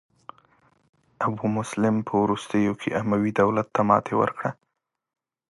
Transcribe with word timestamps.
ابو 1.25 1.45
مسلم 1.57 1.95
په 2.07 2.13
وروستیو 2.23 2.73
کې 2.81 2.89
اموي 2.99 3.31
دولت 3.41 3.67
ته 3.75 3.81
ماتې 3.89 4.13
ورکړه. 4.17 4.51